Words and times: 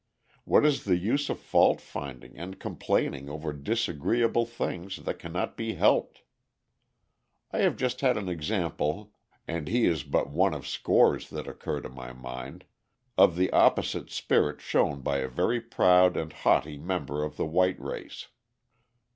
What 0.45 0.65
is 0.65 0.85
the 0.85 0.97
use 0.97 1.29
of 1.29 1.39
fault 1.39 1.79
finding 1.79 2.35
and 2.35 2.59
complaining 2.59 3.29
over 3.29 3.53
disagreeable 3.53 4.47
things 4.47 4.95
that 4.97 5.19
cannot 5.19 5.55
be 5.55 5.75
helped? 5.75 6.23
I 7.51 7.59
have 7.59 7.77
just 7.77 8.01
had 8.01 8.17
an 8.17 8.27
example 8.27 9.13
(and 9.47 9.67
he 9.67 9.85
is 9.85 10.01
but 10.01 10.31
one 10.31 10.55
of 10.55 10.65
scores 10.67 11.29
that 11.29 11.47
occur 11.47 11.81
to 11.81 11.89
my 11.89 12.13
mind) 12.13 12.65
of 13.15 13.35
the 13.35 13.51
opposite 13.51 14.09
spirit 14.09 14.59
shown 14.59 15.01
by 15.01 15.17
a 15.19 15.27
very 15.27 15.61
proud 15.61 16.17
and 16.17 16.33
haughty 16.33 16.79
member 16.79 17.23
of 17.23 17.37
the 17.37 17.45
white 17.45 17.79
race. 17.79 18.29